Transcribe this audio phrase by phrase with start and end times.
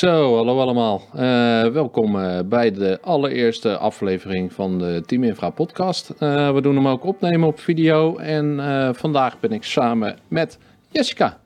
[0.00, 1.02] Zo, hallo allemaal.
[1.14, 1.20] Uh,
[1.66, 6.12] welkom uh, bij de allereerste aflevering van de Team Infra podcast.
[6.18, 8.60] Uh, we doen hem ook opnemen op video en
[8.94, 10.58] vandaag ben ik samen met
[10.88, 11.38] Jessica.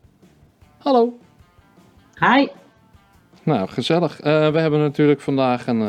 [0.78, 1.18] Hallo.
[2.14, 2.46] Hi.
[3.42, 4.16] Nou, gezellig.
[4.22, 5.80] we hebben natuurlijk vandaag een,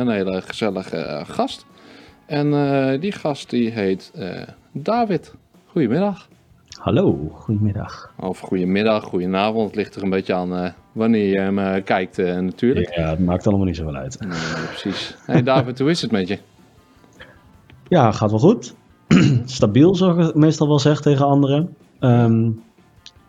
[0.00, 1.66] een hele gezellige gast.
[2.26, 2.50] En
[3.00, 4.12] die gast die heet
[4.72, 5.34] David.
[5.66, 6.28] Goedemiddag.
[6.80, 8.12] Hallo, goedemiddag.
[8.20, 9.66] Of goedemiddag, goedenavond.
[9.66, 12.94] Het ligt er een beetje aan uh, wanneer je hem uh, kijkt uh, natuurlijk.
[12.94, 14.20] Ja, het maakt allemaal niet zoveel uit.
[14.20, 15.16] Nee, precies.
[15.26, 16.38] Hey David, hoe is het met je?
[17.88, 18.74] Ja, gaat wel goed.
[19.44, 21.76] Stabiel, zoals ik meestal wel zeg tegen anderen.
[22.00, 22.62] Um,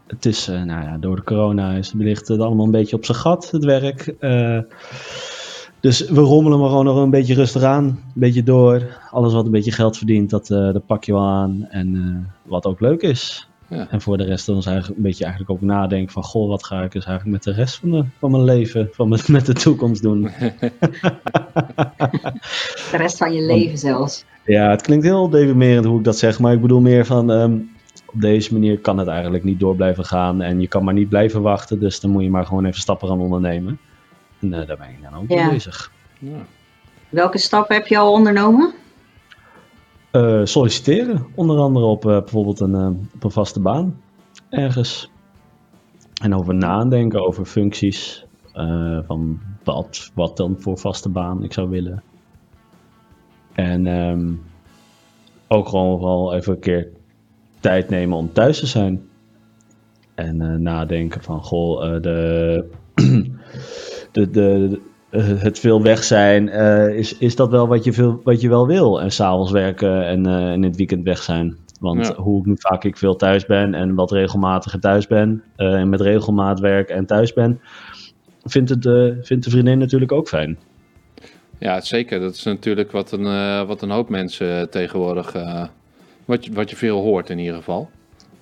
[0.07, 3.17] het is, nou ja, door de corona is het het allemaal een beetje op zijn
[3.17, 4.15] gat, het werk.
[5.79, 7.83] dus we rommelen maar gewoon nog een beetje rustig aan.
[7.83, 8.99] Een beetje door.
[9.11, 11.67] Alles wat een beetje geld verdient, dat, dat pak je wel aan.
[11.69, 13.47] En wat ook leuk is.
[13.67, 13.87] Ja.
[13.89, 16.23] En voor de rest dan is eigenlijk een beetje eigenlijk ook nadenken van...
[16.23, 19.09] Goh, wat ga ik dus eigenlijk met de rest van, de, van mijn leven, van
[19.09, 20.21] mijn, met de toekomst doen?
[22.91, 24.25] de rest van je leven zelfs.
[24.45, 26.39] Ja, het klinkt heel deprimerend hoe ik dat zeg.
[26.39, 27.29] Maar ik bedoel meer van...
[27.29, 27.73] Um,
[28.13, 30.41] op deze manier kan het eigenlijk niet door blijven gaan.
[30.41, 31.79] En je kan maar niet blijven wachten.
[31.79, 33.79] Dus dan moet je maar gewoon even stappen gaan ondernemen.
[34.39, 35.91] En uh, daar ben ik dan ook mee bezig.
[36.19, 36.45] Ja.
[37.09, 38.73] Welke stappen heb je al ondernomen?
[40.15, 44.01] Uh, solliciteren, onder andere op uh, bijvoorbeeld een, uh, op een vaste baan
[44.49, 45.11] ergens.
[46.21, 48.25] En over nadenken over functies
[49.05, 52.03] van wat, wat dan voor vaste baan ik zou willen.
[53.53, 54.41] En um,
[55.47, 56.87] ook gewoon wel even een keer
[57.59, 59.09] tijd nemen om thuis te zijn.
[60.13, 62.65] En nadenken van, goh, de,
[64.11, 64.81] de, de,
[65.23, 68.67] het veel weg zijn, uh, is, is dat wel wat je, veel, wat je wel
[68.67, 69.01] wil?
[69.01, 71.57] En s'avonds werken en uh, in het weekend weg zijn.
[71.79, 72.15] Want ja.
[72.15, 76.59] hoe nu vaak ik veel thuis ben en wat regelmatiger thuis ben, en met regelmaat
[76.59, 77.59] werk en thuis ben,
[78.43, 78.83] vindt, het,
[79.21, 80.57] vindt de vriendin natuurlijk ook fijn.
[81.57, 82.19] Ja, zeker.
[82.19, 85.33] Dat is natuurlijk wat een, wat een hoop mensen tegenwoordig,
[86.25, 87.89] wat, je, wat je veel hoort in ieder geval.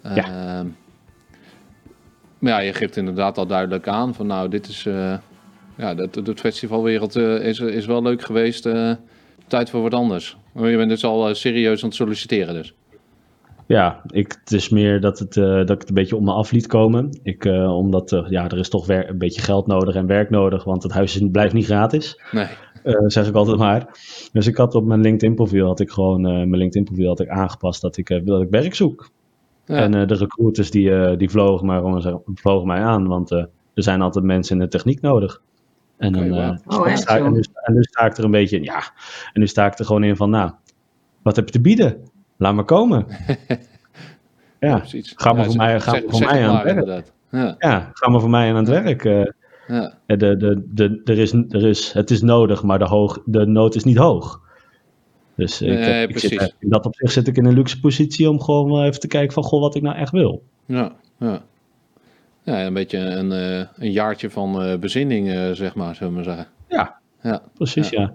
[0.02, 0.16] Ja.
[0.16, 0.68] Ehm,
[2.40, 4.88] maar ja, je geeft inderdaad al duidelijk aan van nou, dit is
[5.78, 8.66] ja, de, de festivalwereld uh, is, is wel leuk geweest.
[8.66, 8.92] Uh,
[9.48, 10.38] tijd voor wat anders.
[10.52, 12.74] Maar je bent dus al uh, serieus aan het solliciteren dus.
[13.66, 16.52] Ja, ik, het is meer dat, het, dat ik het een beetje om me af
[16.52, 17.20] liet komen.
[17.24, 20.84] Ik, omdat ja, er is toch weer een beetje geld nodig en werk nodig, want
[20.84, 22.22] het huis is, blijft niet gratis.
[22.32, 22.48] Nee.
[23.08, 23.88] zeg ik altijd maar.
[24.32, 27.30] Dus ik had op mijn LinkedIn profiel had ik gewoon mijn LinkedIn profiel had ik
[27.30, 29.10] aangepast dat ik, dat ik werk zoek.
[29.66, 29.76] Ja.
[29.76, 31.82] En de recruiters die, die vlogen, maar
[32.36, 35.42] vlogen mij aan, want er zijn altijd mensen in de techniek nodig.
[35.98, 36.58] En dan, okay, wow.
[36.68, 38.84] uh, oh, sta, en, nu, en, nu, sta ik er een beetje in, ja.
[39.34, 40.52] En nu sta ik er gewoon in van, nou,
[41.22, 41.98] wat heb je te bieden?
[42.38, 43.06] Laat maar komen.
[44.60, 47.12] ja, ja ga maar ja, voor mij, ga zeg, voor zeg mij aan het werk.
[47.30, 47.56] Ja.
[47.60, 49.04] ja, ga maar voor mij aan het werk.
[49.04, 49.26] Uh,
[49.68, 49.94] ja.
[50.06, 53.76] de, de, de, er is, er is, het is nodig, maar de, hoog, de nood
[53.76, 54.42] is niet hoog.
[55.36, 58.30] Dus ik, nee, heb, ik zit, in dat opzicht zit ik in een luxe positie
[58.30, 60.44] om gewoon even te kijken van, goh, wat ik nou echt wil.
[60.66, 61.42] Ja, ja.
[62.44, 66.16] Ja, een beetje een, uh, een jaartje van uh, bezinning, uh, zeg maar, zullen we
[66.16, 66.48] maar zeggen.
[66.68, 67.42] Ja, ja.
[67.54, 68.02] precies, ja.
[68.02, 68.14] ja.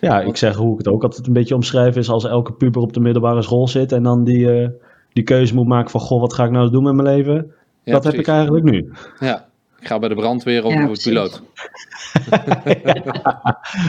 [0.00, 0.20] ja.
[0.20, 2.92] ik zeg hoe ik het ook altijd een beetje omschrijf is als elke puber op
[2.92, 4.70] de middelbare school zit en dan die,
[5.12, 7.34] die keuze moet maken van, goh, wat ga ik nou doen met mijn leven?
[7.34, 8.18] Ja, dat precies.
[8.18, 8.92] heb ik eigenlijk nu.
[9.18, 9.48] Ja,
[9.80, 11.42] ik ga bij de brandweer of ja, piloot.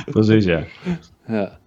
[0.12, 0.64] precies, ja.
[1.28, 1.58] ja.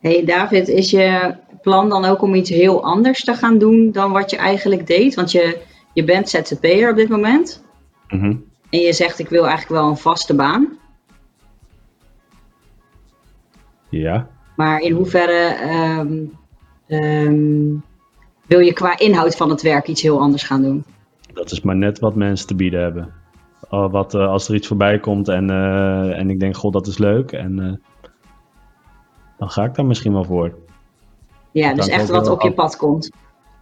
[0.00, 4.12] Hey David, is je plan dan ook om iets heel anders te gaan doen dan
[4.12, 5.14] wat je eigenlijk deed?
[5.14, 5.58] Want je
[5.92, 7.64] je bent ZZP'er op dit moment.
[8.08, 8.44] Mm -hmm.
[8.70, 10.78] En je zegt ik wil eigenlijk wel een vaste baan.
[13.88, 14.28] Ja.
[14.56, 15.56] Maar in hoeverre
[16.00, 16.38] um,
[16.88, 17.82] um,
[18.46, 20.84] wil je qua inhoud van het werk iets heel anders gaan doen?
[21.32, 23.12] Dat is maar net wat mensen te bieden hebben.
[23.68, 26.98] Wat, uh, als er iets voorbij komt en, uh, en ik denk, god, dat is
[26.98, 27.32] leuk.
[27.32, 27.72] En uh,
[29.38, 30.54] dan ga ik daar misschien wel voor.
[31.50, 33.10] Ja, dus echt wat op je pad komt.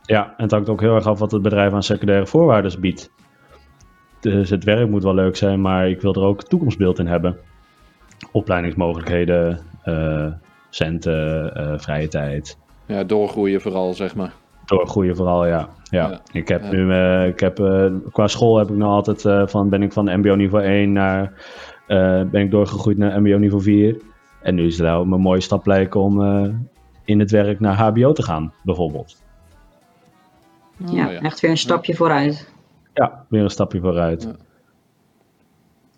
[0.02, 3.10] Ja, en het hangt ook heel erg af wat het bedrijf aan secundaire voorwaarden biedt.
[4.20, 7.36] Dus het werk moet wel leuk zijn, maar ik wil er ook toekomstbeeld in hebben.
[8.32, 10.26] Opleidingsmogelijkheden, uh,
[10.70, 12.58] centen, uh, vrije tijd.
[12.86, 14.32] Ja, doorgroeien vooral, zeg maar.
[14.64, 15.68] Doorgroeien vooral, ja.
[15.90, 16.10] ja.
[16.10, 16.20] ja.
[16.32, 16.70] Ik heb ja.
[16.70, 17.56] nu, uh, ik heb,
[18.12, 21.32] qua school heb ik nog altijd van, ben ik van MBO niveau 1 naar,
[22.30, 23.96] ben ik doorgegroeid naar MBO niveau 4.
[24.42, 26.22] En nu is het wel een mooie stap lijken om
[27.04, 29.22] in het werk naar HBO te gaan, bijvoorbeeld.
[30.86, 32.52] Oh, ja, echt weer een stapje vooruit.
[32.94, 34.22] Ja, weer een stapje vooruit.
[34.22, 34.36] Ja.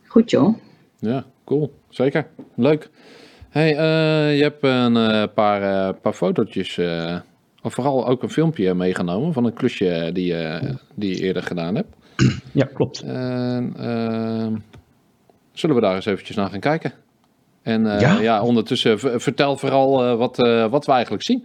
[0.07, 0.57] Goed joh.
[0.99, 1.75] Ja, cool.
[1.89, 2.27] Zeker.
[2.55, 2.91] Leuk.
[3.49, 6.81] Hey, uh, je hebt een uh, paar, uh, paar fotootjes,
[7.63, 10.35] of vooral ook een filmpje meegenomen van een klusje die,
[10.95, 11.97] die je eerder gedaan hebt.
[12.53, 13.01] Ja, klopt.
[13.03, 14.57] Ehm,
[15.53, 16.93] zullen we daar eens eventjes naar gaan kijken.
[17.63, 18.21] En eh, Ja.
[18.21, 18.43] ja.
[18.43, 21.45] ondertussen vertel vooral eh, wat, eh, wat we eigenlijk zien.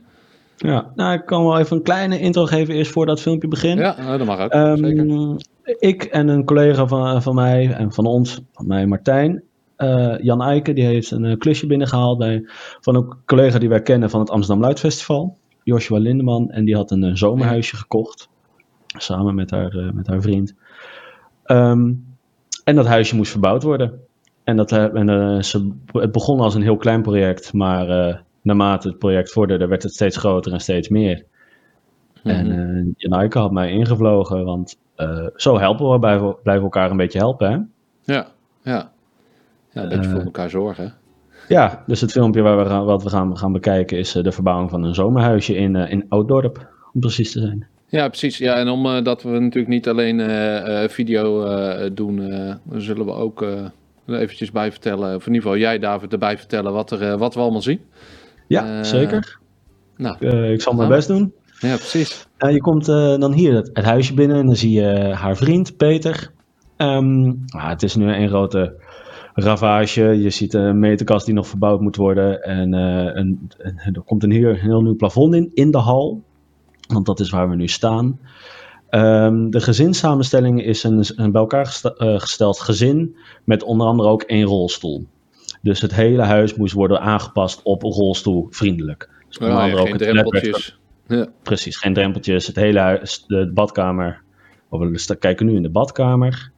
[0.57, 3.80] Ja, nou, ik kan wel even een kleine intro geven eerst voor dat filmpje begint.
[3.80, 4.51] Ja, eh, dat mag ook.
[4.51, 5.36] Ehm, zeker.
[5.80, 9.44] ik en een collega van, van mij en van ons, van mij Martijn,
[9.75, 12.50] eh, Jan Eiken, die heeft een eh, klusje binnengehaald bij,
[12.80, 16.51] van een collega die wij kennen van het Amsterdam Luidfestival, Joshua Lindeman.
[16.51, 18.30] En die had een eh, zomerhuisje gekocht,
[18.88, 20.56] samen met haar, eh, met haar vriend.
[21.44, 21.94] Ehm,
[22.63, 24.07] en dat huisje moest verbouwd worden.
[24.48, 28.15] En, dat, eh, en eh, ze, het begon als een heel klein project, maar eh,
[28.48, 31.24] naarmate het project vorderde, werd het steeds groter en steeds meer.
[32.24, 32.60] En Mhm.
[32.80, 36.98] eh Jan Eiken had mij ingevlogen, want eh, zo helpen we, blijven, blijven elkaar een
[36.98, 37.52] beetje helpen.
[37.52, 38.14] Hè?
[38.14, 38.28] ja,
[38.64, 38.92] ja.
[39.72, 40.94] ja, een beetje eh, voor elkaar zorgen.
[41.48, 44.32] Ja, dus het filmpje waar we gaan, wat we gaan, gaan bekijken is eh, de
[44.32, 47.68] verbouwing van een zomerhuisje in, eh in Ouddorp, om precies te zijn.
[47.90, 48.38] Ja, precies.
[48.38, 53.06] Ja, en omdat dat we natuurlijk niet alleen eh, eh, video eh, doen, eh, zullen
[53.06, 53.66] we ook eh,
[54.08, 57.34] eventjes bij vertellen, of in ieder geval jij David erbij vertellen wat, er, eh, wat
[57.34, 57.80] we allemaal zien.
[58.48, 59.40] Ja, Eh, zeker.
[59.98, 61.34] Nou, Eh, ik zal mijn best doen.
[61.60, 62.28] ja, precies.
[62.38, 65.78] Eh, je komt dan hier het, het huisje binnen en dan zie je haar vriend
[65.78, 66.32] Peter.
[66.78, 68.76] Ehm, ah, het is nu een grote
[69.34, 70.02] ravage.
[70.04, 72.44] Je ziet een meterkast die nog verbouwd moet worden.
[72.44, 73.50] En een,
[73.94, 76.24] er komt een heel, heel nieuw plafond in, in de hal.
[76.88, 78.20] Want dat is waar we nu staan.
[78.90, 84.22] Ehm, de gezinssamenstelling is een, een bij elkaar gesta- gesteld gezin met onder andere ook
[84.22, 85.06] één rolstoel.
[85.68, 89.10] Dus het hele huis moest worden aangepast op rolstoelvriendelijk.
[89.28, 90.80] Dus onder Ja, geen drempeltjes.
[91.08, 92.48] Ja, Precies, geen drempeltjes.
[92.48, 94.22] Het hele huis, de badkamer.
[94.69, 96.52] We kijken nu in de badkamer.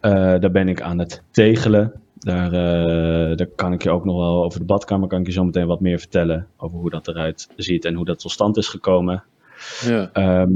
[0.00, 1.92] Eh, daar ben ik aan het tegelen.
[2.18, 5.32] Daar, eh, daar kan ik je ook nog wel over de badkamer kan ik je
[5.32, 6.46] zo meteen wat meer vertellen.
[6.56, 9.24] Over hoe dat eruit ziet en hoe dat tot stand is gekomen.
[9.80, 10.52] ja, Ehm,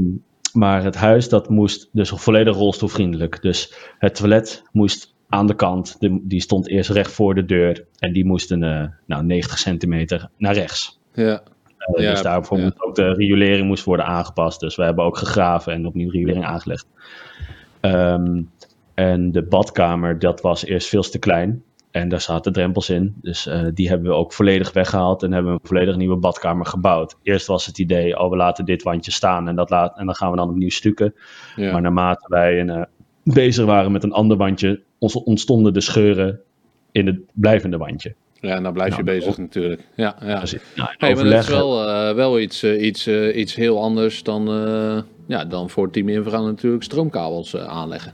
[0.53, 3.41] maar het huis dat moest dus volledig rolstoelvriendelijk.
[3.41, 5.95] Dus het toilet moest aan de kant.
[5.99, 7.85] De- die stond eerst recht voor de deur.
[7.99, 10.99] En die moest een, eh, nou, 90 centimeter naar rechts.
[11.13, 11.23] ja.
[11.95, 12.63] Uh, Ja, dus daarvoor ja.
[12.63, 14.59] moest ook de riolering moest worden aangepast.
[14.59, 16.87] Dus we hebben ook gegraven en opnieuw riolering aangelegd.
[17.81, 18.41] Ehm,
[18.93, 21.63] en de badkamer, dat was eerst veel te klein.
[21.91, 23.15] En daar zaten drempels in.
[23.21, 25.23] Dus eh, die hebben we ook volledig weggehaald.
[25.23, 27.15] En hebben we een volledig nieuwe badkamer gebouwd.
[27.23, 29.47] Eerst was het idee, oh we laten dit wandje staan.
[29.47, 31.15] En, dat laat, en dan gaan we dan opnieuw stukken.
[31.55, 31.71] ja.
[31.71, 32.81] Maar naarmate wij een, eh,
[33.33, 36.39] bezig waren met een ander wandje, ontstonden de scheuren
[36.91, 38.13] in het blijvende wandje.
[38.39, 39.81] ja, nou blijf je Nou, bezig natuurlijk.
[39.95, 40.25] Ja, ja.
[40.75, 44.23] Nou, Hey, maar dat is wel, eh, wel iets, eh, iets, eh, iets heel anders
[44.23, 44.45] dan,
[45.27, 48.13] ja, dan voor Team Infra natuurlijk stroomkabels aanleggen.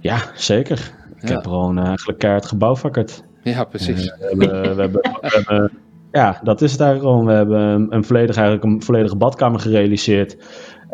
[0.00, 0.92] Ja, zeker.
[1.22, 1.34] Ik Ja.
[1.34, 3.22] heb gewoon eigenlijk keihard gebouwvakkerd.
[3.42, 4.04] Ja, precies.
[4.04, 5.70] We hebben, we hebben, we hebben-
[6.12, 7.26] ja, dat is het eigenlijk gewoon.
[7.26, 10.36] We hebben een volledig, eigenlijk een volledige badkamer gerealiseerd.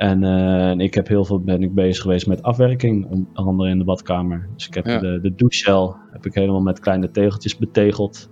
[0.02, 3.70] En, eh, en ik heb heel veel ben ik bezig geweest met afwerking, onder andere
[3.70, 4.48] in de badkamer.
[4.54, 4.98] Dus ik heb Ja.
[4.98, 8.30] de, de douchecel heb ik helemaal met kleine tegeltjes betegeld.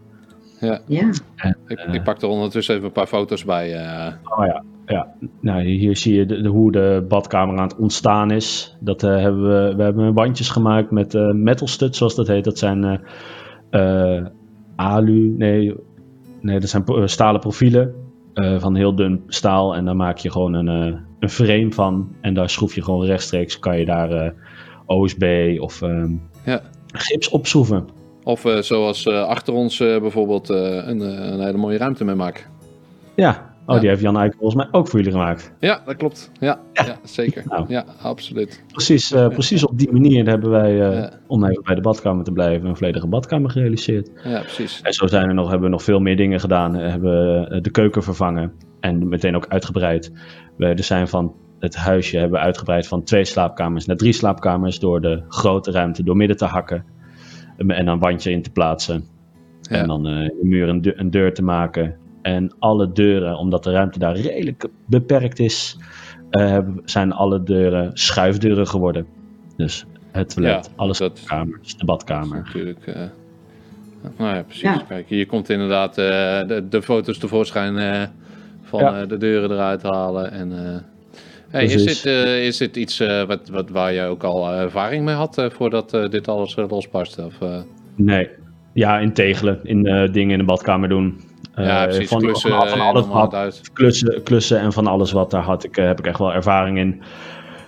[0.61, 3.75] Ja, ik, eh, ik pak er ondertussen even een paar foto's bij.
[3.75, 4.13] eh.
[4.39, 5.15] Oh ja, ja.
[5.41, 8.77] Nou, hier zie je de, de- hoe de badkamer aan het ontstaan is.
[8.81, 12.45] Dat eh, hebben we, we hebben wandjes gemaakt met eh metal studs, zoals dat heet.
[12.45, 14.27] Dat zijn eh, eh,
[14.77, 15.75] alu, nee,
[16.41, 17.95] nee, dat zijn stalen profielen
[18.41, 19.75] eh, van heel dun staal.
[19.77, 22.15] En dan maak je gewoon een, eh, een frame van.
[22.21, 24.31] En daar schroef je gewoon rechtstreeks, kan je daar eh,
[24.87, 26.13] OSB of ehm,
[26.45, 26.61] Ja.
[26.87, 27.89] gips opschroeven.
[28.25, 31.01] Of zoals achter ons bijvoorbeeld een,
[31.33, 32.45] een hele mooie ruimte mee maken.
[33.15, 33.81] Ja, oh, Ja.
[33.81, 35.53] die heeft Jan Eyck volgens mij ook voor jullie gemaakt.
[35.59, 36.31] Ja, dat klopt.
[36.41, 36.97] Ja, ja.
[37.03, 37.43] zeker.
[37.47, 37.65] Nou.
[37.69, 38.65] Ja, absoluut.
[38.73, 41.11] Precies, eh, precies op die manier hebben wij, eh, Ja.
[41.27, 44.11] om even bij de badkamer te blijven, een volledige badkamer gerealiseerd.
[44.25, 44.81] Ja, precies.
[44.83, 46.73] En zo zijn er nog, hebben we nog veel meer dingen gedaan.
[46.73, 50.13] We hebben eh, de keuken vervangen en meteen ook uitgebreid.
[50.57, 54.79] We er zijn van het huisje hebben we uitgebreid van twee slaapkamers naar drie slaapkamers
[54.79, 56.85] door de grote ruimte door midden te hakken
[57.57, 59.05] en en een wandje in te plaatsen.
[59.71, 61.97] En dan eh, muur een, deur- een deur te maken.
[62.23, 65.77] En alle deuren, omdat de ruimte daar redelijk beperkt is,
[66.31, 69.07] eh, zijn alle deuren schuifdeuren geworden.
[69.57, 72.37] Dus het toilet, Ja, alle dat- kamers, de badkamer.
[72.45, 72.87] Natuurlijk.
[72.87, 73.03] eh,
[74.19, 74.63] nou ja, precies.
[74.63, 74.83] Ja.
[74.89, 76.05] Kijk, hier komt inderdaad eh,
[76.49, 78.03] de, de foto's tevoorschijn eh,
[78.63, 79.01] van Ja.
[79.01, 80.31] eh, de deuren eruit halen.
[80.33, 80.77] En, eh,
[81.49, 82.05] hey, is, dit,
[82.43, 85.95] is dit iets eh, wat, wat, waar je ook al ervaring mee had eh, voordat
[85.95, 87.25] eh, dit alles uh, losbarstte?
[87.25, 87.61] Of, eh,
[87.95, 88.29] Nee.
[88.73, 91.21] Ja, in tegelen, in eh, dingen in de badkamer doen.
[91.63, 92.09] Ja, Eh, precies.
[92.09, 93.71] van, klussen, van, van alles wat, uit.
[93.73, 96.79] klussen, klussen en van alles wat daar had ik, eh, heb ik echt wel ervaring
[96.79, 97.03] in.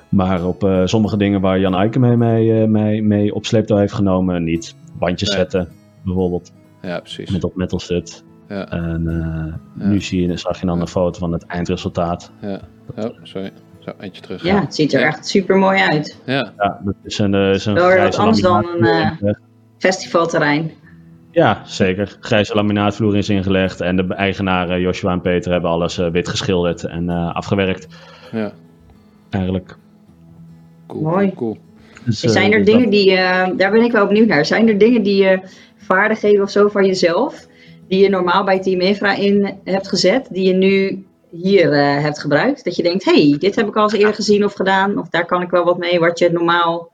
[0.08, 3.92] Maar op eh, sommige dingen waar Jan Eiken mee, mee, mee, mee op sleeptouw heeft
[3.92, 4.74] genomen, niet.
[4.98, 5.38] Bandjes Nee.
[5.38, 5.68] zetten,
[6.04, 7.30] bijvoorbeeld, Ja, precies.
[7.30, 8.24] met op metal stud.
[8.48, 9.88] Ja, En eh, Ja.
[9.90, 12.30] nu zie je, zag je dan een foto van het eindresultaat.
[12.40, 12.60] ja.
[12.96, 13.50] Oh, sorry.
[13.78, 14.42] Zo, eentje terug.
[14.42, 15.06] ja, het ziet er Ja.
[15.06, 16.18] echt super mooi uit.
[16.26, 19.36] Ja, Ja, dat is een, eh, is een anders dan een,
[19.78, 20.70] festivalterrein.
[21.32, 22.16] Ja, zeker.
[22.20, 26.84] Grijze laminaatvloer is ingelegd en de eigenaren Joshua en Peter hebben alles eh, wit geschilderd
[26.84, 27.86] en eh, afgewerkt.
[28.32, 28.52] Ja,
[29.30, 29.76] Eigenlijk.
[30.86, 31.02] cool.
[31.02, 31.32] Mooi.
[31.34, 31.58] cool.
[32.04, 34.44] Dus, eh, Zijn er dus dingen dat- die, eh, daar ben ik wel benieuwd naar.
[34.46, 35.40] Zijn er dingen die je
[35.76, 37.46] vaardigheden of zo van jezelf,
[37.88, 42.20] die je normaal bij Team Infra in hebt gezet, die je nu hier eh, hebt
[42.20, 42.64] gebruikt?
[42.64, 45.26] Dat je denkt, hey, dit heb ik al eens eerder gezien of gedaan, of daar
[45.26, 46.92] kan ik wel wat mee, wat je normaal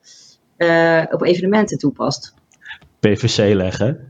[0.57, 2.35] eh, op evenementen toepast.
[3.00, 4.08] PVC leggen.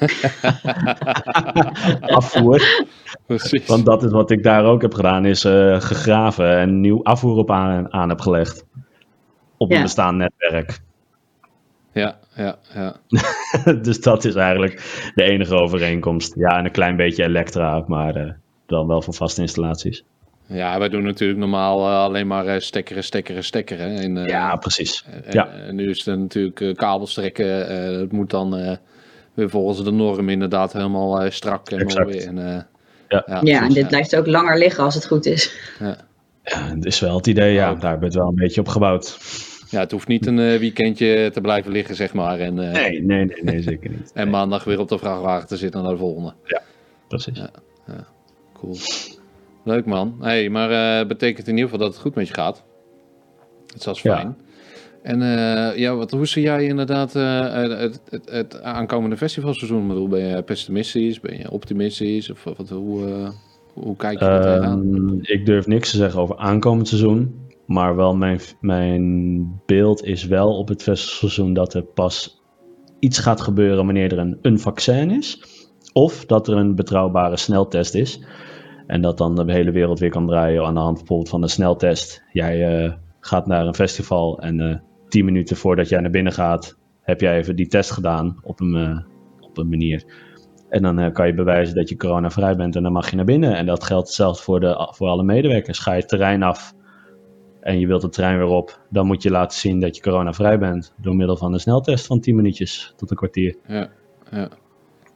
[2.00, 2.84] Afvoer.
[3.26, 3.66] Precies.
[3.66, 7.36] Want dat is wat ik daar ook heb gedaan, is eh, gegraven en nieuw afvoer
[7.36, 8.64] op aan, aan heb gelegd.
[9.56, 9.82] Op een Ja.
[9.82, 10.80] bestaand netwerk.
[11.92, 12.96] Ja, ja, ja.
[13.82, 16.34] dus dat is eigenlijk de enige overeenkomst.
[16.36, 18.30] Ja, en een klein beetje elektra, maar eh,
[18.66, 20.04] dan wel voor vaste installaties.
[20.48, 23.96] Ja, wij doen natuurlijk normaal eh, alleen maar eh, stekkeren, stekkeren, stekkeren.
[23.96, 25.04] En, eh, ja, precies.
[25.24, 25.48] en- ja.
[25.48, 27.68] en nu is het natuurlijk eh, kabels trekken.
[27.68, 28.76] eh, het moet dan eh,
[29.36, 32.04] weer volgens de norm inderdaad helemaal eh, strak en Exact.
[32.04, 32.18] mooi.
[32.18, 32.62] En, eh,
[33.08, 33.24] Ja.
[33.26, 35.56] Ja, en precies, dit blijft ook langer liggen als het goed is.
[35.78, 35.96] Ja,
[36.74, 37.74] het is wel het idee, ja.
[37.74, 39.18] Daar hebben we het wel een beetje op gebouwd.
[39.70, 42.38] Ja, het hoeft niet een eh, weekendje te blijven liggen, zeg maar.
[42.38, 44.10] En, eh, Nee, nee, nee, nee zeker niet.
[44.14, 46.34] en maandag weer op de vrachtwagen te zitten naar de volgende.
[47.08, 47.38] Precies.
[47.38, 47.50] Ja.
[48.52, 48.76] Cool.
[49.64, 50.16] Leuk man.
[50.20, 52.64] Hey, maar eh betekent in ieder geval dat het goed met je gaat.
[53.84, 54.16] Dat is Ja.
[54.16, 54.36] fijn.
[55.06, 60.08] En eh, ja, wat, hoe zie jij inderdaad eh, het, het, het aankomende festivalseizoen?
[60.08, 61.20] Ben je pessimistisch?
[61.20, 62.30] Ben je optimistisch?
[62.30, 63.28] Of wat, hoe, eh,
[63.72, 64.94] hoe kijk je er tegenaan?
[64.94, 67.34] Ehm, ik durf niks te zeggen over aankomend seizoen.
[67.66, 72.42] Maar wel mijn, mijn beeld is wel op het festivalseizoen dat er pas
[72.98, 75.42] iets gaat gebeuren wanneer er een, een vaccin is.
[75.92, 78.24] Of dat er een betrouwbare sneltest is.
[78.86, 81.48] En dat dan de hele wereld weer kan draaien aan de hand bijvoorbeeld van een
[81.48, 82.22] sneltest.
[82.32, 84.82] Jij gaat naar een festival en
[85.16, 88.60] eh tien minuten voordat jij naar binnen gaat, heb jij even die test gedaan op
[88.60, 88.98] een, eh,
[89.40, 90.04] op een manier.
[90.68, 93.24] En dan eh, kan je bewijzen dat je coronavrij bent en dan mag je naar
[93.24, 93.56] binnen.
[93.56, 95.78] En dat geldt zelfs voor, de, voor alle medewerkers.
[95.78, 96.74] Ga je het terrein af
[97.60, 100.58] en je wilt het terrein weer op, dan moet je laten zien dat je coronavrij
[100.58, 100.94] bent.
[101.00, 103.56] Door middel van een sneltest van 10 minuutjes tot een kwartier.
[103.66, 103.88] Ja,
[104.30, 104.48] ja,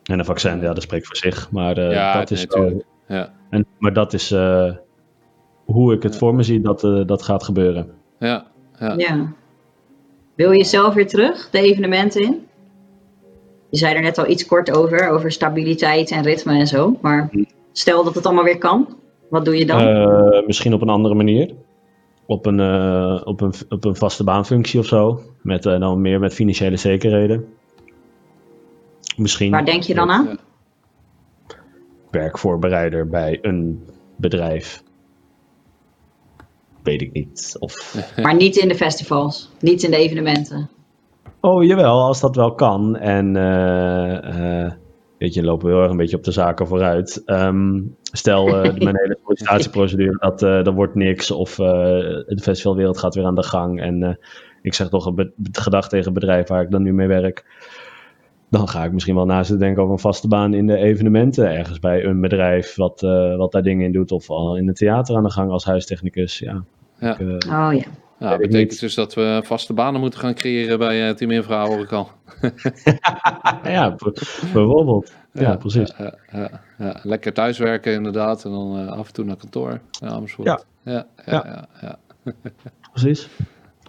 [0.04, 1.50] En een vaccin, ja, dat spreekt voor zich.
[1.50, 2.84] Maar eh, Ja, dat is natuurlijk.
[3.08, 4.76] ja, en, maar dat is eh,
[5.64, 6.18] hoe ik het Ja.
[6.18, 7.90] voor me zie dat eh, dat gaat gebeuren.
[8.18, 8.46] ja,
[8.78, 9.34] ja.
[10.34, 12.46] Wil je zelf weer terug de evenementen in?
[13.70, 16.98] Je zei er net al iets kort over, over stabiliteit en ritme en zo.
[17.00, 17.30] Maar
[17.72, 18.96] stel dat het allemaal weer kan,
[19.30, 19.80] wat doe je dan?
[19.80, 21.54] Eh, misschien op een andere manier.
[22.26, 25.20] Op een, eh, op een, op een vaste baanfunctie of zo.
[25.42, 27.46] Met eh, dan meer met financiële zekerheden.
[29.16, 30.38] Misschien Waar denk je dan aan?
[32.10, 33.84] Werkvoorbereider bij een
[34.16, 34.82] bedrijf.
[36.82, 37.56] Weet ik niet.
[37.58, 37.94] Of...
[38.22, 40.68] Maar niet in de festivals, niet in de evenementen.
[41.40, 42.96] Oh, jawel, als dat wel kan.
[42.96, 44.72] En eh, eh,
[45.18, 47.22] weet je, lopen we heel erg een beetje op de zaken vooruit.
[47.24, 51.30] Ehm, stel, eh, mijn hele sollicitatieprocedure, dat, eh dat wordt niks.
[51.30, 51.66] Of eh,
[52.26, 53.80] de festivalwereld gaat weer aan de gang.
[53.80, 54.14] En eh,
[54.62, 57.44] ik zeg toch een be- gedacht tegen het bedrijf waar ik dan nu mee werk.
[58.50, 61.50] Dan ga ik misschien wel naast te denken over een vaste baan in de evenementen.
[61.50, 64.12] Ergens bij een bedrijf wat, eh, wat daar dingen in doet.
[64.12, 66.38] Of al in het theater aan de gang als huistechnicus.
[66.38, 66.64] Ja.
[66.98, 67.18] Ja.
[67.18, 67.84] Ik, eh, Oh ja.
[68.18, 68.80] Weet dat betekent niet.
[68.80, 72.08] dus dat we vaste banen moeten gaan creëren bij uh, Team Infra, hoor ik al.
[73.62, 73.96] ja,
[74.52, 75.12] bijvoorbeeld.
[75.32, 75.94] Ja, precies.
[75.98, 76.96] Ja, ja, ja.
[77.02, 79.80] Lekker thuiswerken inderdaad en dan uh, af en toe naar kantoor.
[79.90, 80.48] Ja, Amersfoort.
[80.48, 80.60] Ja.
[80.92, 81.68] Ja, ja, Ja.
[81.80, 81.98] ja.
[82.24, 82.32] ja,
[82.92, 83.28] precies.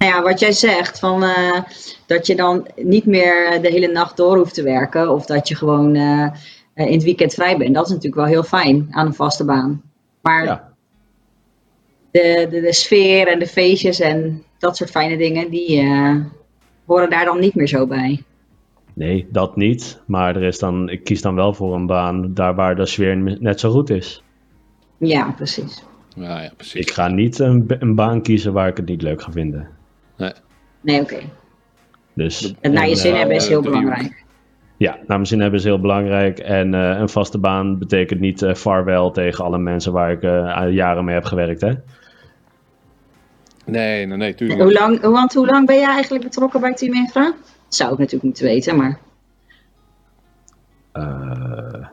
[0.01, 1.59] Nou ja, wat jij zegt, van, eh,
[2.05, 5.09] dat je dan niet meer de hele nacht door hoeft te werken.
[5.09, 6.27] Of dat je gewoon eh,
[6.73, 7.73] in het weekend vrij bent.
[7.73, 9.81] Dat is natuurlijk wel heel fijn aan een vaste baan.
[10.21, 10.73] Maar Ja.
[12.11, 16.15] de, de, de sfeer en de feestjes en dat soort fijne dingen, die eh,
[16.85, 18.23] horen daar dan niet meer zo bij.
[18.93, 20.01] Nee, dat niet.
[20.05, 23.37] Maar er is dan, ik kies dan wel voor een baan daar waar de sfeer
[23.39, 24.23] net zo goed is.
[24.97, 25.83] Ja, precies.
[26.15, 26.81] ja, ja, precies.
[26.81, 29.79] Ik ga niet een, een baan kiezen waar ik het niet leuk ga vinden.
[30.21, 30.33] Nee.
[30.81, 31.19] Nee, oké.
[32.13, 34.23] Dus, Het naar je zin eh, hebben is heel belangrijk.
[34.77, 36.39] Ja, naar mijn zin hebben is heel belangrijk.
[36.39, 40.65] En eh, een vaste baan betekent niet eh vaarwel tegen alle mensen waar ik eh,
[40.73, 41.61] jaren mee heb gewerkt.
[41.61, 41.73] Hè?
[43.65, 44.61] Nee, nee, nee, tuurlijk.
[44.61, 47.23] Hoe lang, want hoe lang ben je eigenlijk betrokken bij Team Infra?
[47.23, 48.99] Dat zou ik natuurlijk niet weten, maar
[50.91, 51.85] Eh,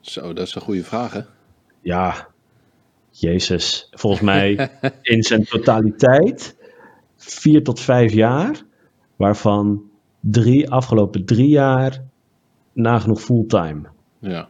[0.00, 1.20] Zo, dat is een goede vraag, hè?
[1.80, 2.26] ja,
[3.10, 3.88] Jezus.
[3.90, 4.70] Volgens mij
[5.02, 6.56] in zijn totaliteit
[7.26, 8.62] vier tot vijf jaar.
[9.16, 9.82] Waarvan
[10.20, 12.02] drie, afgelopen drie jaar
[12.72, 13.88] nagenoeg fulltime.
[14.18, 14.48] Ja.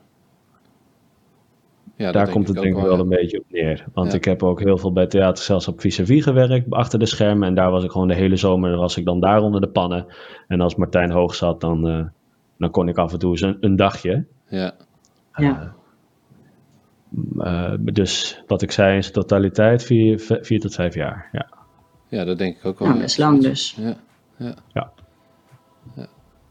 [1.96, 3.84] Ja, Daar komt het denk ik wel een beetje op neer.
[3.92, 7.48] Want ik heb ook heel veel bij theatergezelschap vis-à-vis gewerkt, achter de schermen.
[7.48, 10.06] En daar was ik gewoon de hele zomer, was ik dan daar onder de pannen.
[10.48, 12.04] En als Martijn hoog zat, dan, eh,
[12.58, 14.24] dan kon ik af en toe eens een, een dagje.
[14.48, 14.74] Ja.
[15.34, 15.74] Ja.
[17.36, 21.28] Uh, dus wat ik zei in zijn totaliteit, vier, vier tot vijf jaar.
[21.32, 21.48] Ja,
[22.08, 22.88] ja dat denk ik ook wel.
[22.88, 23.76] Nou, best lang dus.
[23.78, 23.96] Ja.
[24.36, 24.54] Ja.
[24.72, 24.92] Ja.
[25.94, 26.06] ja.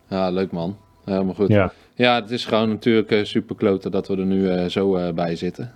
[0.07, 0.77] ja leuk man.
[1.05, 1.47] Helemaal goed.
[1.47, 1.73] Ja.
[1.95, 5.09] Ja, het is gewoon natuurlijk uh, super kloten dat we er nu uh, zo uh,
[5.11, 5.73] bij zitten.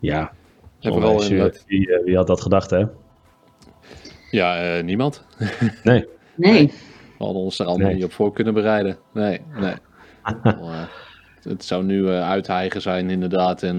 [0.00, 0.32] Ja.
[0.80, 1.20] Vooral
[1.66, 2.84] wie, wie, had dat gedacht, hè?
[4.30, 5.24] Ja, niemand.
[5.82, 6.06] Nee.
[6.34, 6.66] nee.
[7.18, 7.94] We hadden ons er allemaal nee.
[7.94, 8.96] niet op voor kunnen bereiden.
[9.12, 9.74] Nee, nee.
[11.42, 13.78] Het zou nu uitheigen zijn inderdaad en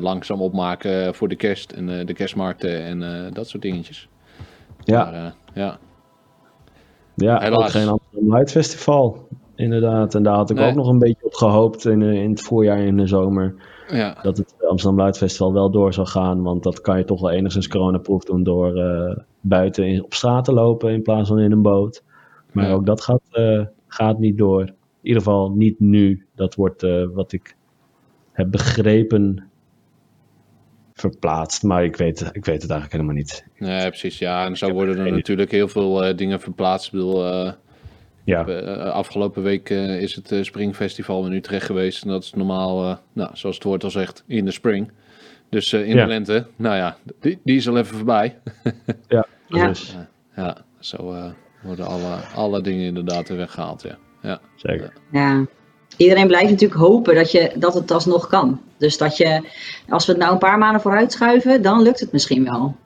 [0.00, 4.08] langzaam opmaken voor de kerst en de kerstmarkten en dat soort dingetjes.
[4.84, 5.10] Ja.
[5.10, 5.78] Maar, ja.
[7.14, 7.62] Ja, Helaas.
[7.62, 9.28] ook geen Amsterdam Light Festival.
[9.54, 10.68] Inderdaad, en daar had ik nee.
[10.68, 13.54] ook nog een beetje op gehoopt in, in het voorjaar en in de zomer.
[13.88, 14.18] Ja.
[14.22, 16.42] Dat het Amsterdam Light Festival wel door zou gaan.
[16.42, 20.44] Want dat kan je toch wel enigszins coronaproof doen door uh, buiten in, op straat
[20.44, 22.02] te lopen in plaats van in een boot.
[22.52, 22.72] Maar ja.
[22.72, 24.60] ook dat gaat, uh, gaat niet door.
[24.60, 26.26] In ieder geval niet nu.
[26.34, 27.56] Dat wordt uh, wat ik
[28.32, 29.48] heb begrepen
[30.94, 31.62] verplaatst.
[31.62, 33.44] Maar ik weet, ik weet het eigenlijk helemaal niet.
[33.58, 34.18] Nee, precies.
[34.18, 36.86] Ja, en zo worden er natuurlijk heel veel dingen verplaatst.
[36.86, 37.52] Ik bedoel,
[38.24, 38.46] ja.
[38.48, 42.02] Uh, afgelopen week uh, is het uh, Springfestival in Utrecht geweest.
[42.02, 44.90] En dat is normaal, nou, zoals het woord al zegt, in de spring.
[45.48, 46.02] Dus in ja.
[46.02, 48.38] de lente, nou ja, die, die is al even voorbij.
[49.08, 49.66] ja, ja.
[49.66, 49.96] Dus.
[50.36, 51.32] ja, zo
[51.62, 53.82] worden alle, alle dingen inderdaad weer weggehaald.
[53.82, 53.98] Ja.
[54.22, 54.40] Ja.
[54.56, 54.92] Zeker.
[55.10, 55.46] Ja.
[55.96, 58.60] Iedereen blijft natuurlijk hopen dat, je, dat het alsnog kan.
[58.76, 59.48] Dus dat je,
[59.88, 62.76] als we het nou een paar maanden vooruit schuiven, dan lukt het misschien wel.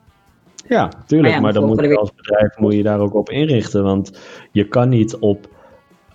[0.69, 1.35] Ja, tuurlijk.
[1.35, 3.83] Ja, maar dan moet je als bedrijf moet je daar ook op inrichten.
[3.83, 4.19] Want
[4.53, 5.49] je kan niet op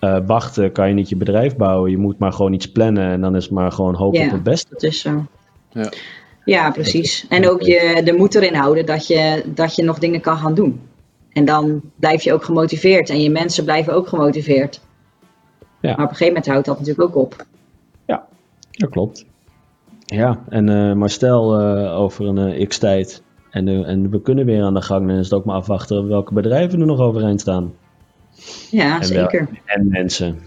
[0.00, 1.90] uh, wachten, kan je niet je bedrijf bouwen.
[1.90, 4.32] Je moet maar gewoon iets plannen en dan is het maar gewoon hopen ja, op
[4.32, 4.68] het beste.
[4.70, 5.26] Dat is zo.
[5.70, 5.92] Ja,
[6.44, 7.26] ja precies.
[7.28, 10.54] En ook je de moed erin houden dat je, dat je nog dingen kan gaan
[10.54, 10.80] doen.
[11.32, 14.80] En dan blijf je ook gemotiveerd en je mensen blijven ook gemotiveerd.
[15.88, 15.96] Ja.
[15.96, 17.46] Maar op een gegeven moment houdt dat natuurlijk ook op.
[18.06, 18.26] Ja,
[18.70, 19.24] dat klopt.
[20.04, 24.62] Ja, en uh, maar stel uh, over een uh, x-tijd en, en, we kunnen weer
[24.62, 25.08] aan de gang.
[25.08, 27.74] Dan is het ook maar afwachten welke bedrijven er nog overeind staan.
[28.70, 29.48] Ja, en zeker.
[29.50, 30.38] Wel, en mensen.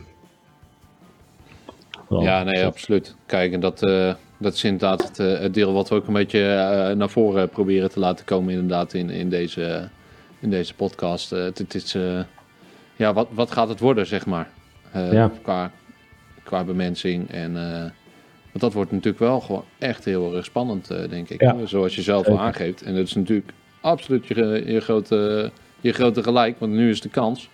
[2.07, 2.25] Vooral.
[2.25, 3.15] Ja, nee, absoluut.
[3.25, 6.13] Kijk, en dat, uh, dat is inderdaad het, uh, het, deel wat we ook een
[6.13, 9.89] beetje uh, naar voren proberen te laten komen, inderdaad, in, in, deze,
[10.39, 11.29] in deze podcast.
[11.29, 11.97] het is,
[12.95, 14.49] ja, wat, wat gaat het worden, zeg maar?
[14.93, 15.31] Ja.
[15.41, 15.71] qua,
[16.43, 17.55] qua bemensing en
[18.57, 21.41] want dat wordt natuurlijk wel gewoon echt heel erg spannend, uh, denk ik.
[21.41, 21.65] Ja.
[21.65, 22.81] Zoals je zelf al aangeeft.
[22.81, 27.09] En dat is natuurlijk absoluut je, je, grote, je grote gelijk, want nu is de
[27.09, 27.49] kans.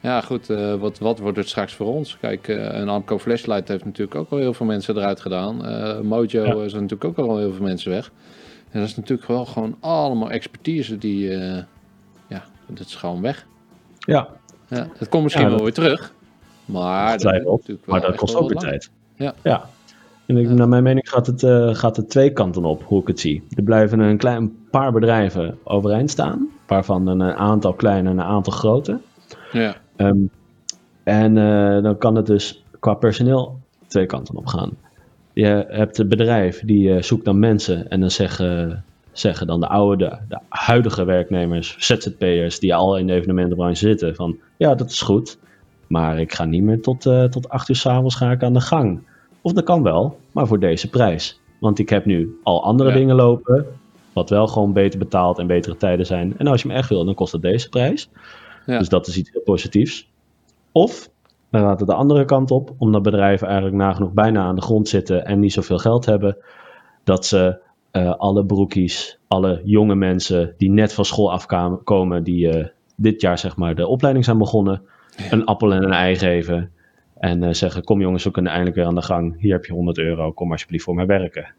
[0.00, 2.16] Ja, goed, uh, wat, wat wordt het straks voor ons?
[2.20, 5.56] Kijk, uh, een Amco Flashlight heeft natuurlijk ook al heel veel mensen eruit gedaan.
[6.06, 6.64] Mojo ja.
[6.64, 8.12] is natuurlijk ook al heel veel mensen weg.
[8.70, 11.30] En dat is natuurlijk wel gewoon allemaal expertise die,
[12.26, 13.46] ja, dat is gewoon weg.
[13.98, 14.28] Ja.
[14.68, 16.12] ja het komt misschien Ja, wel weer terug.
[16.64, 18.68] Maar, Dat maar dat kost ook weer lang.
[18.68, 18.90] tijd.
[19.16, 19.34] Ja.
[19.42, 19.64] ja.
[20.26, 23.06] En ik, naar mijn mening gaat het, eh, gaat het twee kanten op, hoe ik
[23.06, 23.42] het zie.
[23.50, 28.52] Er blijven een klein paar bedrijven overeind staan, waarvan een aantal kleine en een aantal
[28.52, 28.98] grote.
[29.52, 29.76] Ja.
[29.96, 30.18] Ehm,
[31.02, 34.70] en eh, dan kan het dus qua personeel twee kanten op gaan.
[35.32, 39.68] Je hebt een bedrijf die eh, zoekt dan mensen en dan zeggen, zeggen dan de
[39.68, 44.90] oude, de, de huidige werknemers, ZZP'ers die al in de evenementenbranche zitten van ja, dat
[44.90, 45.38] is goed,
[45.92, 48.60] maar ik ga niet meer tot, eh, tot acht uur s'avonds ga ik aan de
[48.60, 49.00] gang.
[49.42, 51.40] Of dat kan wel, maar voor deze prijs.
[51.60, 52.96] Want ik heb nu al andere Ja.
[52.96, 53.66] dingen lopen,
[54.12, 56.38] wat wel gewoon beter betaald en betere tijden zijn.
[56.38, 58.10] En als je hem echt wil, dan kost het deze prijs.
[58.66, 58.78] Ja.
[58.78, 60.08] Dus dat is iets heel positiefs.
[60.72, 61.10] Of
[61.50, 64.88] dan gaat het de andere kant op, omdat bedrijven eigenlijk nagenoeg bijna aan de grond
[64.88, 66.36] zitten en niet zoveel geld hebben,
[67.04, 67.58] dat ze
[67.90, 73.38] eh, alle broekies, alle jonge mensen die net van school afkomen, die eh, dit jaar
[73.38, 74.82] zeg maar de opleiding zijn begonnen,
[75.30, 76.72] een appel en een ei geven.
[77.22, 79.40] En eh, zeggen, kom jongens, we kunnen eindelijk weer aan de gang.
[79.40, 81.54] Hier heb je 100 euro, kom alsjeblieft voor mij werken.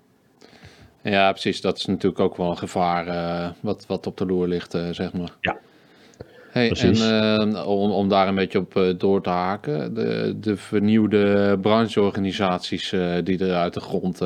[1.01, 1.61] Ja, precies.
[1.61, 4.89] Dat is natuurlijk ook wel een gevaar eh, wat, wat op de loer ligt, eh,
[4.91, 5.31] zeg maar.
[5.41, 5.57] Ja.
[6.51, 7.01] Hey, Precies.
[7.01, 12.89] en om, om daar een beetje op door te haken, de, de vernieuwde brancheorganisaties
[13.23, 14.21] die er uit de grond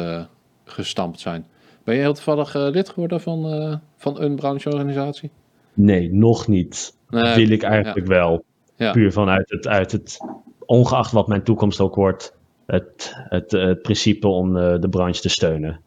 [0.65, 1.45] gestampt zijn.
[1.83, 5.29] Ben je heel toevallig lid geworden van, van een brancheorganisatie?
[5.73, 6.97] Nee, nog niet.
[7.09, 8.43] Nee, Wil ik eigenlijk wel.
[8.77, 8.91] Ja.
[8.91, 10.17] Puur vanuit het, uit het,
[10.65, 12.33] ongeacht wat mijn toekomst ook wordt,
[12.65, 15.79] het, het, het principe om eh, de branche te steunen.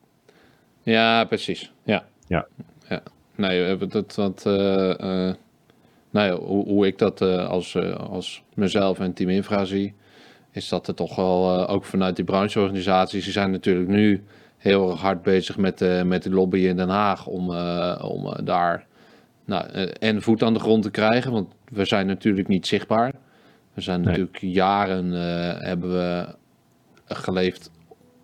[0.83, 1.73] Ja, precies.
[1.83, 2.05] Ja.
[2.27, 2.47] Ja.
[2.89, 3.03] ja.
[3.35, 5.35] Nee, eh, dat, dat, eh, eh,
[6.11, 9.95] nou ja, hoe, hoe ik dat als, als mezelf en Team Infra zie,
[10.53, 14.25] is dat er toch wel, ook vanuit die brancheorganisaties, die zijn natuurlijk nu
[14.57, 17.51] heel erg hard bezig met, de met de lobby in Den Haag om,
[18.01, 18.87] om daar
[19.45, 21.33] nou, eh, en voet aan de grond te krijgen.
[21.33, 23.13] Want we zijn natuurlijk niet zichtbaar.
[23.75, 24.09] We zijn Nee.
[24.09, 26.27] natuurlijk jaren eh, hebben we
[27.05, 27.71] geleefd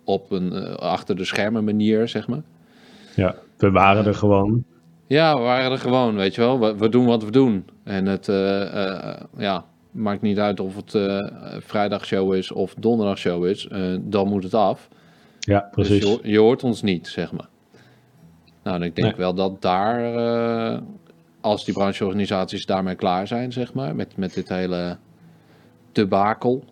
[0.03, 2.41] op een eh, achter de schermen manier, zeg maar.
[3.15, 4.63] Ja, we waren er gewoon.
[5.07, 6.59] Ja, we waren er gewoon, weet je wel.
[6.59, 7.65] We, we doen wat we doen.
[7.83, 8.25] En het
[9.37, 10.91] ja, maakt niet uit of het
[11.63, 13.67] vrijdagshow is of donderdagshow is.
[14.01, 14.87] dan moet het af.
[15.39, 16.03] Ja, Dus precies.
[16.03, 17.47] je, hoort- je hoort ons niet, zeg maar.
[18.63, 19.17] Nou, en ik denk Nee.
[19.17, 20.01] wel dat daar,
[21.47, 24.97] als die brancheorganisaties daarmee klaar zijn, zeg maar, met, met dit hele
[25.91, 26.63] debakel,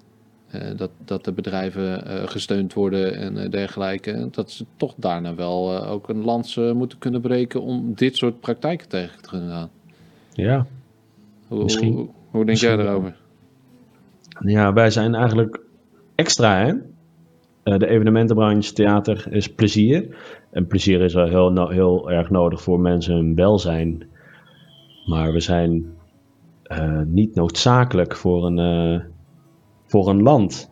[0.48, 5.36] eh, dat, dat de bedrijven eh, gesteund worden en eh, dergelijke, dat ze toch daarna
[5.36, 9.70] wel ook een lans moeten kunnen breken om dit soort praktijken tegen te kunnen gaan.
[10.34, 10.66] Ja.
[11.48, 13.16] Hoe, Misschien- hoe, hoe denk misschien jij daarover?
[14.40, 15.60] ja, wij zijn eigenlijk
[16.16, 16.74] extra, hè?
[17.78, 20.18] De evenementenbranche, theater, is plezier.
[20.52, 24.04] En plezier is wel heel, heel erg nodig voor mensen hun welzijn.
[25.06, 25.86] Maar we zijn
[26.64, 29.06] eh, niet noodzakelijk voor een, eh,
[29.88, 30.72] voor een land.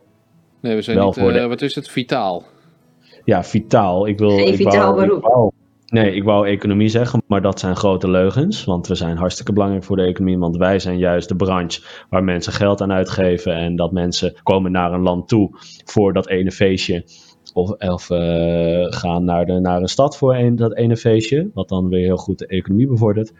[0.62, 2.43] Nee, we zijn Wel niet, voor de- eh, wat is het, vitaal?
[3.26, 4.08] Ja, vitaal.
[4.08, 5.17] Ik wil, Geen ik vitaal wou, beroep.
[5.24, 5.52] Ik wou-
[5.86, 8.63] nee, ik wou economie zeggen, maar dat zijn grote leugens.
[8.65, 10.38] Want we zijn hartstikke belangrijk voor de economie.
[10.38, 13.54] Want wij zijn juist de branche waar mensen geld aan uitgeven.
[13.56, 15.50] En dat mensen komen naar een land toe
[15.86, 17.04] voor dat ene feestje.
[17.54, 21.50] Of, of eh, gaan naar, de, naar een stad voor een, dat ene feestje.
[21.54, 23.34] Wat dan weer heel goed de economie bevordert.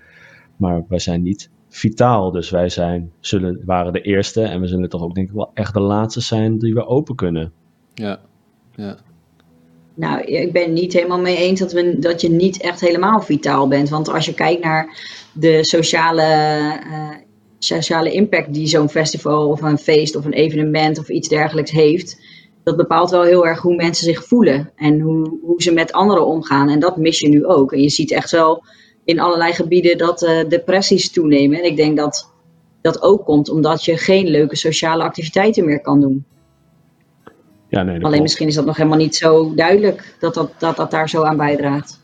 [0.64, 2.32] Maar wij zijn niet vitaal.
[2.32, 4.42] Dus wij zijn, zullen, waren de eerste.
[4.42, 7.16] En we zullen toch ook denk ik wel echt de laatste zijn die we open
[7.16, 7.52] kunnen.
[7.94, 8.20] Ja,
[8.76, 8.98] ja.
[9.96, 13.22] Nou, ik ben het niet helemaal mee eens dat, we, dat je niet echt helemaal
[13.22, 13.90] vitaal bent.
[13.90, 15.00] Want als je kijkt naar
[15.34, 17.10] de sociale, eh,
[17.60, 22.22] sociale impact die zo'n festival of een feest of een evenement of iets dergelijks heeft,
[22.64, 26.26] dat bepaalt wel heel erg hoe mensen zich voelen en hoe, hoe ze met anderen
[26.26, 26.70] omgaan.
[26.70, 27.72] En dat mis je nu ook.
[27.72, 28.64] En je ziet echt wel
[29.06, 31.58] in allerlei gebieden dat eh, depressies toenemen.
[31.60, 32.32] En ik denk dat
[32.82, 36.26] dat ook komt omdat je geen leuke sociale activiteiten meer kan doen.
[37.70, 38.22] Ja, nee, Alleen klopt.
[38.22, 41.38] misschien is dat nog helemaal niet zo duidelijk dat dat, dat, dat daar zo aan
[41.38, 42.02] bijdraagt.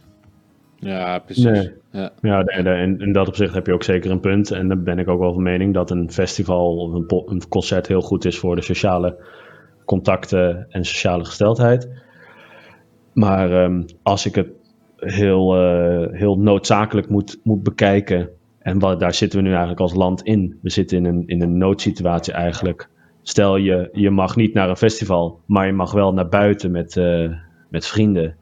[0.75, 1.43] ja precies.
[1.43, 1.71] Nee.
[1.91, 2.11] Ja.
[2.21, 4.51] Ja, de- de- in, in dat opzicht heb je ook zeker een punt.
[4.51, 7.87] En dan ben ik ook wel van mening dat een festival of een, een concert
[7.87, 9.17] heel goed is voor de sociale
[9.85, 11.89] contacten en sociale gesteldheid.
[13.13, 14.47] Maar ehm, als ik het
[14.99, 19.93] heel, eh, heel noodzakelijk moet, moet bekijken, en wat, daar zitten we nu eigenlijk als
[19.93, 20.57] land in.
[20.61, 22.89] We zitten in een, in een noodsituatie eigenlijk.
[23.21, 26.97] Stel je, je mag niet naar een festival, maar je mag wel naar buiten met,
[26.97, 27.31] eh,
[27.69, 28.35] met vrienden.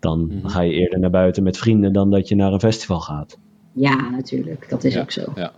[0.00, 0.48] Dan Mhm.
[0.48, 3.38] ga je eerder naar buiten met vrienden dan dat je naar een festival gaat.
[3.72, 4.66] Ja, natuurlijk.
[4.70, 5.00] Dat is Ja.
[5.00, 5.22] ook zo.
[5.34, 5.52] Ja.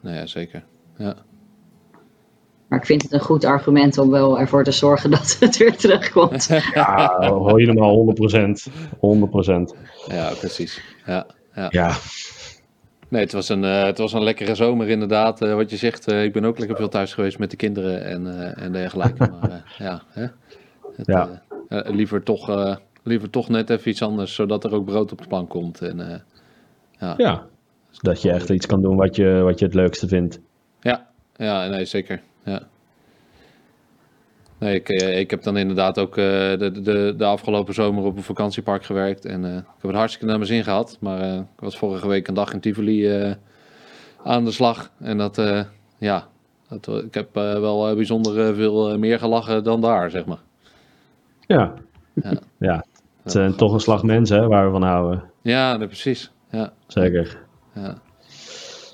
[0.00, 0.64] Nou ja, zeker.
[0.96, 1.16] Ja.
[2.70, 5.76] Maar ik vind het een goed argument om wel ervoor te zorgen dat het weer
[5.76, 6.48] terugkomt.
[6.74, 7.16] Ja,
[7.56, 8.72] helemaal 100%.
[8.72, 9.76] 100%.
[10.06, 10.80] ja, precies.
[11.06, 11.26] Ja.
[11.54, 11.66] Ja.
[11.70, 11.94] Ja,
[13.08, 15.42] Nee, het was, een, eh, het was een lekkere zomer inderdaad.
[15.42, 18.04] Eh, wat je zegt, eh, ik ben ook lekker veel thuis geweest met de kinderen
[18.04, 19.28] en, eh, en dergelijke.
[19.40, 20.26] Maar eh, ja, hè?
[20.96, 21.42] Het, Ja.
[21.68, 25.28] liever, toch, eh, liever toch net even iets anders, zodat er ook brood op de
[25.28, 25.80] plank komt.
[25.82, 26.18] En, eh,
[26.98, 27.14] ja.
[27.16, 27.46] ja.
[28.00, 30.40] Dat je echt iets kan doen wat je, wat je het leukste vindt.
[30.80, 31.06] Ja,
[31.36, 32.20] ja, nee, zeker.
[32.44, 32.68] Ja.
[34.60, 36.24] Nee, ik, eh, ik heb dan inderdaad ook eh,
[36.58, 39.24] de, de, de afgelopen zomer op een vakantiepark gewerkt.
[39.24, 40.96] En eh, ik heb het hartstikke naar mijn zin gehad.
[41.00, 43.36] Maar ik was vorige week een dag in Tivoli
[44.24, 44.90] aan de slag.
[44.98, 45.42] En dat,
[45.98, 46.28] ja,
[46.68, 50.42] dat, ik heb wel bijzonder veel meer gelachen dan daar, zeg maar.
[51.46, 51.74] Ja.
[52.12, 52.32] Ja.
[52.58, 52.84] Ja.
[53.22, 55.24] Het zijn toch een slag mensen hè, waar we van houden.
[55.42, 56.30] Ja, nee, precies.
[56.50, 57.38] Ja, Zeker.
[57.74, 57.94] ja.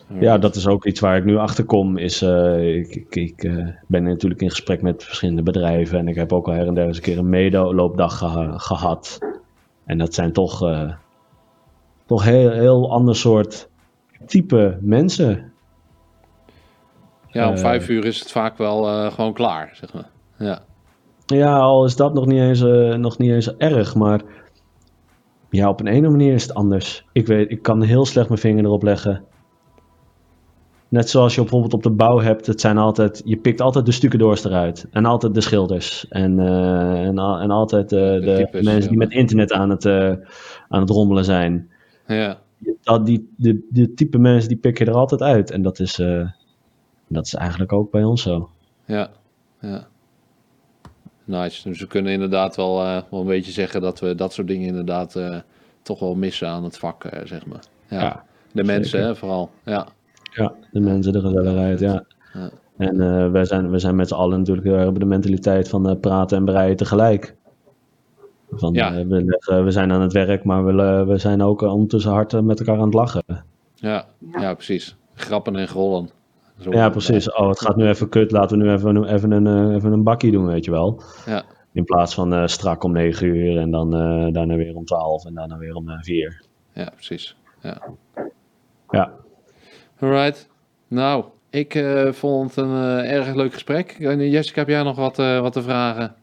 [0.09, 1.97] Ja, dat is ook iets waar ik nu achter kom.
[1.99, 5.99] Is, eh, ik ik, ik eh, ben natuurlijk in gesprek met verschillende bedrijven.
[5.99, 9.19] En ik heb ook al her en der eens een keer een meeloopdag geha- gehad.
[9.85, 10.93] En dat zijn toch, eh,
[12.07, 13.69] toch heel, heel ander soort
[14.27, 15.53] type mensen.
[17.31, 20.09] ja, om vijf uur is het vaak wel gewoon klaar, zeg maar.
[20.39, 20.63] Ja,
[21.27, 22.61] Ja, al is dat nog niet eens,
[22.99, 24.21] nog niet eens erg, maar
[25.51, 27.05] ja, op een ene manier is het anders.
[27.13, 29.25] Ik weet, ik kan heel slecht mijn vinger erop leggen.
[30.97, 33.93] Net zoals je bijvoorbeeld op de bouw hebt, het zijn altijd, je pikt altijd de
[33.93, 34.87] stukendoors eruit.
[34.91, 36.09] En altijd de schilders.
[36.09, 38.89] En, eh, en, al- en altijd eh, de, types, mensen ja.
[38.89, 40.13] die met internet aan het, eh,
[40.69, 41.71] aan het rommelen zijn.
[42.07, 42.39] ja.
[42.83, 45.51] Dat, die, de, de type mensen die pik je er altijd uit.
[45.51, 45.97] En dat is,
[47.09, 48.51] dat is eigenlijk ook bij ons zo.
[48.85, 49.11] Ja,
[49.61, 49.87] ja.
[51.25, 51.69] Nice.
[51.69, 52.77] Dus we kunnen inderdaad wel,
[53.11, 55.21] wel een beetje zeggen dat we dat soort dingen inderdaad
[55.83, 57.63] toch wel missen aan het vak, zeg maar.
[57.89, 58.01] Ja.
[58.01, 59.51] Ja, de mensen, hè, vooral.
[59.65, 59.89] Ja.
[60.37, 62.05] Ja, de mensen, de gezelligheid, ja.
[62.33, 62.51] Ja.
[62.77, 65.69] En eh, wij, zijn, wij zijn met z'n allen natuurlijk heel erg bij de mentaliteit
[65.69, 67.35] van eh, praten en breien tegelijk.
[68.51, 68.95] Van, Ja.
[68.97, 69.05] eh,
[69.63, 72.85] we, zijn aan het werk, maar we, we zijn ook ondertussen hard met elkaar aan
[72.85, 73.23] het lachen.
[73.75, 74.55] Ja, ja.
[74.55, 74.97] precies.
[75.15, 76.11] Grappen en grollen.
[76.61, 77.33] Zo Ja, precies.
[77.33, 78.31] Oh, het gaat nu even kut.
[78.31, 81.03] Laten we nu even, even, een, eh, even een bakkie doen, weet je wel.
[81.27, 84.85] Ja, In plaats van eh, strak om 9 uur en dan eh, daarna weer om
[84.85, 86.43] 12 en daarna weer om 4.
[86.73, 87.37] ja precies.
[87.63, 87.83] Ja.
[88.91, 89.13] Ja,
[90.01, 90.49] Alright.
[90.89, 93.97] Nou, ik eh, vond het een eh, erg leuk gesprek.
[93.99, 96.15] Jessica, heb jij nog wat, eh, wat te vragen?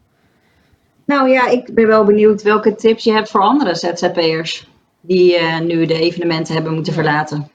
[1.06, 4.68] Nou ja, ik ben wel benieuwd welke tips je hebt voor andere ZZP'ers
[5.00, 7.48] die eh, nu de evenementen hebben moeten verlaten.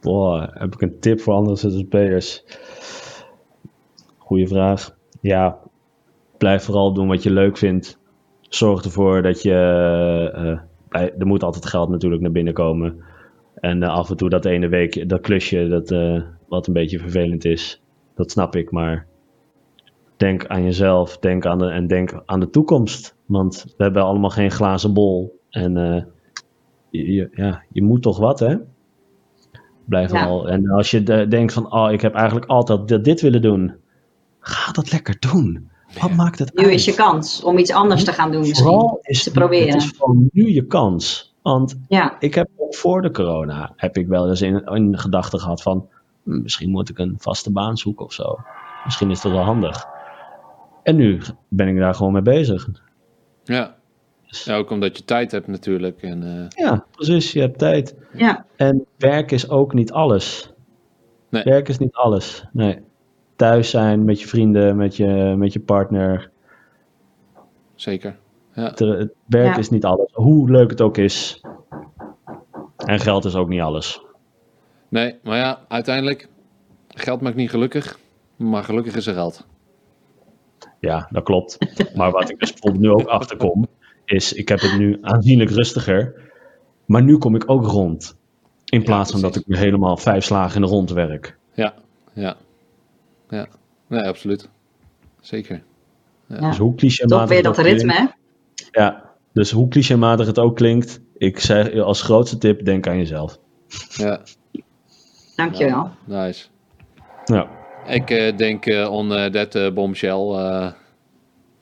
[0.00, 2.44] Boah, heb ik een tip voor andere ZZP'ers?
[4.18, 4.96] Goeie vraag.
[5.20, 5.58] Ja,
[6.38, 7.98] blijf vooral doen wat je leuk vindt.
[8.40, 9.52] Zorg ervoor dat je.
[10.34, 13.02] eh, bij- er moet altijd geld natuurlijk naar binnen komen.
[13.60, 16.98] En eh, af en toe dat ene week, dat klusje, dat, eh, wat een beetje
[16.98, 17.82] vervelend is.
[18.14, 19.06] Dat snap ik, maar
[20.16, 23.16] denk aan jezelf denk aan de, en denk aan de toekomst.
[23.26, 25.40] Want we hebben allemaal geen glazen bol.
[25.50, 26.02] En eh,
[26.90, 28.56] je, je- ja, je moet toch wat, hè?
[29.84, 30.26] Blijf Ja.
[30.26, 30.48] al.
[30.48, 33.74] En als je de- denkt van, oh, ik heb eigenlijk altijd dit, dit willen doen.
[34.40, 35.68] Ga dat lekker doen.
[36.00, 36.72] Wat maakt het Nu uit?
[36.72, 38.64] is je kans om iets anders te gaan doen misschien.
[38.66, 39.72] Vooral is te proberen.
[39.72, 39.92] Het is
[40.32, 41.33] nu je kans.
[41.44, 44.98] Want Ja, ik heb ook voor de corona, heb ik wel eens in, in de
[44.98, 45.88] gedachte gehad van,
[46.22, 48.38] hm, misschien moet ik een vaste baan zoeken of zo.
[48.84, 49.84] Misschien is dat wel handig.
[50.82, 52.68] En nu ben ik daar gewoon mee bezig.
[53.44, 53.74] Ja.
[54.22, 56.02] ja, ook omdat je tijd hebt natuurlijk.
[56.02, 57.32] En, eh, Ja, precies.
[57.32, 57.96] Je hebt tijd.
[58.12, 60.52] ja, En werk is ook niet alles.
[61.28, 61.42] Nee.
[61.42, 62.44] Werk is niet alles.
[62.52, 62.78] Nee.
[63.36, 66.30] Thuis zijn met je vrienden, met je, met je partner.
[67.74, 68.16] zeker.
[68.54, 68.62] Ja.
[68.64, 69.58] Het, het werk Ja.
[69.58, 70.10] is niet alles.
[70.12, 71.40] Hoe leuk het ook is.
[72.76, 74.02] En geld is ook niet alles.
[74.88, 76.28] Nee, maar ja, uiteindelijk,
[76.88, 77.98] geld maakt niet gelukkig.
[78.36, 79.46] Maar gelukkig is er geld.
[80.80, 81.58] Ja, dat klopt.
[81.96, 83.66] Maar wat ik dus bijvoorbeeld nu ook achterkom,
[84.04, 86.22] is ik heb het nu aanzienlijk rustiger.
[86.86, 88.16] Maar nu kom ik ook rond.
[88.64, 91.36] In plaats van dat ik nu helemaal vijf slagen in de rond werk.
[91.52, 91.74] Ja,
[92.12, 92.36] ja.
[93.28, 93.46] Ja,
[93.86, 94.48] nee, absoluut.
[95.20, 95.62] Zeker.
[96.26, 96.48] ja.
[96.48, 98.04] Dus hoe clichématig toch weer dat ritme hè?
[98.70, 103.38] Ja, dus hoe clichématig het ook klinkt, ik zeg als grootste tip, denk aan jezelf.
[103.96, 104.20] Ja,
[105.36, 105.90] Dankjewel.
[106.04, 106.46] nice.
[107.24, 107.48] Ja,
[107.86, 110.70] Ik eh, denk eh on eh, that eh, bombshell eh,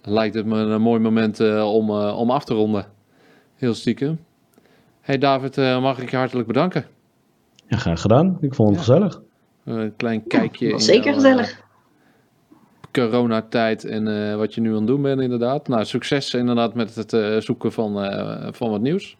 [0.02, 2.86] lijkt het me een mooi moment eh, om, eh, om af te ronden.
[3.56, 4.18] Heel stiekem.
[5.00, 6.84] Hey David, eh, mag ik je hartelijk bedanken.
[7.66, 8.38] ja graag gedaan.
[8.40, 8.84] Ik vond het Ja.
[8.92, 9.20] gezellig.
[9.64, 11.61] Een klein kijkje in zeker jouw, gezellig.
[12.92, 15.68] Coronatijd en eh, wat je nu aan het doen bent inderdaad.
[15.68, 19.16] Nou, succes inderdaad met het eh, zoeken van, eh, van wat nieuws.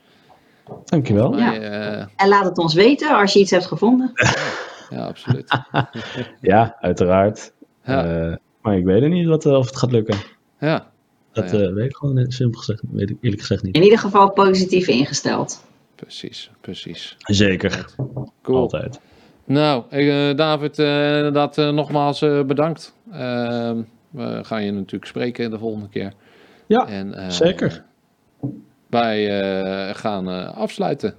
[0.84, 1.36] Dankjewel.
[1.38, 1.54] Ja.
[1.54, 4.10] Eh, En laat het ons weten als je iets hebt gevonden.
[4.90, 5.58] ja, absoluut.
[6.40, 7.52] Ja, uiteraard.
[7.84, 10.16] Ja, Eh, maar ik weet er niet wat, of het gaat lukken.
[10.60, 10.90] ja.
[11.32, 11.68] Dat Nou ja.
[11.68, 13.74] eh, weet ik gewoon simpel gezegd, weet ik eerlijk gezegd niet.
[13.76, 15.64] In ieder geval positief ingesteld.
[15.94, 17.16] precies, precies.
[17.18, 17.84] Zeker,
[18.42, 18.58] Cool.
[18.58, 19.00] altijd.
[19.44, 22.94] Nou, eh, David, eh, inderdaad eh, nogmaals eh, bedankt.
[23.12, 26.12] Ehm, we gaan je natuurlijk spreken de volgende keer.
[26.66, 27.84] Ja, En, eh, zeker.
[28.90, 31.14] Wij eh, gaan eh, afsluiten.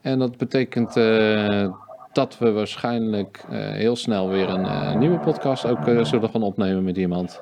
[0.00, 1.70] En dat betekent eh,
[2.12, 6.42] dat we waarschijnlijk eh, heel snel weer een eh, nieuwe podcast ook eh, zullen gaan
[6.42, 7.40] opnemen met iemand.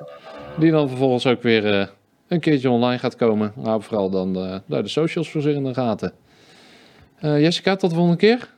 [0.59, 1.87] Die dan vervolgens ook weer eh,
[2.27, 3.53] een keertje online gaat komen.
[3.63, 6.11] Maar vooral dan eh, daar de socials voor zich in de gaten.
[7.19, 8.49] Eh, Jessica, tot de volgende keer.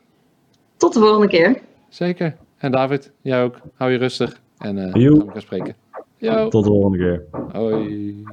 [0.77, 1.59] Tot de volgende keer.
[1.89, 2.37] Zeker.
[2.57, 3.57] En David, jij ook.
[3.73, 4.41] Hou je rustig.
[4.57, 5.19] En Joe.
[5.19, 5.75] gaan we spreken.
[6.17, 6.47] Yo.
[6.47, 7.23] Tot de volgende keer.
[7.51, 8.23] Hoi.